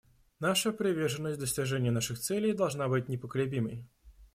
[0.39, 3.85] Наша приверженность достижению наших целей должна быть непоколебимой.